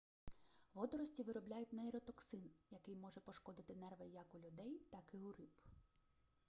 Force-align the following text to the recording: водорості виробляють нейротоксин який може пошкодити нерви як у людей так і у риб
водорості 0.73 1.23
виробляють 1.23 1.73
нейротоксин 1.73 2.49
який 2.71 2.95
може 2.95 3.19
пошкодити 3.19 3.75
нерви 3.75 4.07
як 4.07 4.35
у 4.35 4.39
людей 4.39 4.81
так 4.91 5.13
і 5.13 5.17
у 5.17 5.31
риб 5.31 5.49